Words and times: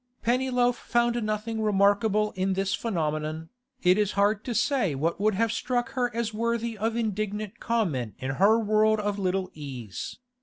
Pennyloaf 0.23 0.77
found 0.77 1.21
nothing 1.23 1.61
remarkable 1.61 2.31
in 2.31 2.53
this 2.53 2.73
phenomenon; 2.73 3.49
it 3.83 3.99
is 3.99 4.13
hard 4.13 4.43
to 4.45 4.55
say 4.55 4.95
what 4.95 5.21
would 5.21 5.35
have 5.35 5.51
struck 5.51 5.89
her 5.91 6.09
as 6.15 6.33
worthy 6.33 6.75
of 6.75 6.95
indignant 6.95 7.59
comment 7.59 8.15
in 8.17 8.31
her 8.41 8.59
world 8.59 8.99
of 8.99 9.19
little 9.19 9.51
ease. 9.53 10.17